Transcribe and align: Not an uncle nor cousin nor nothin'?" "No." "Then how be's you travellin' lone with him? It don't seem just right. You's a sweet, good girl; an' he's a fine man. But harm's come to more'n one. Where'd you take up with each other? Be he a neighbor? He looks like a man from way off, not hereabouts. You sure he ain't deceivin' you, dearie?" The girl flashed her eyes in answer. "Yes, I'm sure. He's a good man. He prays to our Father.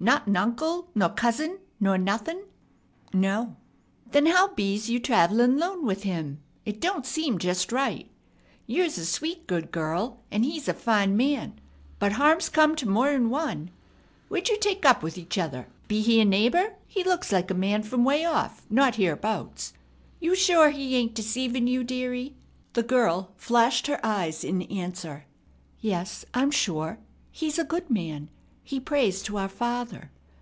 Not 0.00 0.28
an 0.28 0.36
uncle 0.36 0.88
nor 0.94 1.08
cousin 1.08 1.58
nor 1.80 1.98
nothin'?" 1.98 2.44
"No." 3.12 3.56
"Then 4.12 4.26
how 4.26 4.54
be's 4.54 4.88
you 4.88 5.00
travellin' 5.00 5.58
lone 5.58 5.84
with 5.84 6.04
him? 6.04 6.40
It 6.64 6.78
don't 6.80 7.04
seem 7.04 7.36
just 7.36 7.72
right. 7.72 8.08
You's 8.64 8.96
a 8.96 9.04
sweet, 9.04 9.48
good 9.48 9.72
girl; 9.72 10.20
an' 10.30 10.44
he's 10.44 10.68
a 10.68 10.72
fine 10.72 11.16
man. 11.16 11.60
But 11.98 12.12
harm's 12.12 12.48
come 12.48 12.76
to 12.76 12.88
more'n 12.88 13.28
one. 13.28 13.72
Where'd 14.28 14.48
you 14.48 14.56
take 14.60 14.86
up 14.86 15.02
with 15.02 15.18
each 15.18 15.36
other? 15.36 15.66
Be 15.88 16.00
he 16.00 16.20
a 16.20 16.24
neighbor? 16.24 16.74
He 16.86 17.02
looks 17.02 17.32
like 17.32 17.50
a 17.50 17.54
man 17.54 17.82
from 17.82 18.04
way 18.04 18.24
off, 18.24 18.64
not 18.70 18.94
hereabouts. 18.94 19.72
You 20.20 20.36
sure 20.36 20.70
he 20.70 20.94
ain't 20.94 21.16
deceivin' 21.16 21.66
you, 21.66 21.82
dearie?" 21.82 22.36
The 22.74 22.84
girl 22.84 23.32
flashed 23.34 23.88
her 23.88 23.98
eyes 24.06 24.44
in 24.44 24.62
answer. 24.62 25.24
"Yes, 25.80 26.24
I'm 26.34 26.52
sure. 26.52 27.00
He's 27.32 27.58
a 27.58 27.64
good 27.64 27.90
man. 27.90 28.30
He 28.70 28.78
prays 28.78 29.22
to 29.22 29.38
our 29.38 29.48
Father. 29.48 30.10